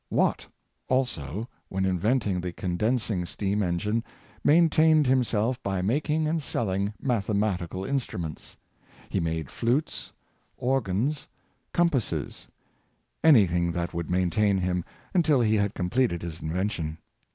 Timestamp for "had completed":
15.53-16.23